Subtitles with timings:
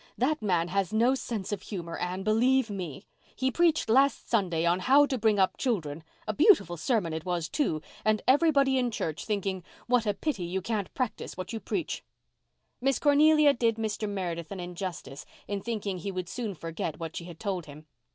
[0.17, 3.03] That man has no sense of humour, Anne, believe me.
[3.35, 7.47] He preached last Sunday on 'How to Bring up Children.' A beautiful sermon it was,
[7.47, 12.03] too—and everybody in church thinking 'what a pity you can't practise what you preach.'"
[12.81, 14.09] Miss Cornelia did Mr.
[14.09, 17.85] Meredith an injustice in thinking he would soon forget what she had told him.